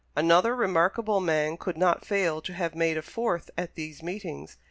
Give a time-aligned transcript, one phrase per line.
[0.15, 4.57] Another remarkable man could not fail to have made a fourth at these meetings.